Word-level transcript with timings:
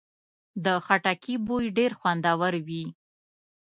د 0.65 0.65
خټکي 0.85 1.35
بوی 1.47 1.65
ډېر 1.77 1.91
خوندور 1.99 2.53
وي. 2.67 2.83